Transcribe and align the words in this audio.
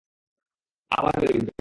আবার 0.91 1.13
বেড়ে 1.19 1.33
উঠবে। 1.33 1.49